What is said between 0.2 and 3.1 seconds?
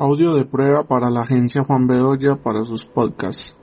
de prueba para la agencia Juan Bedoya para sus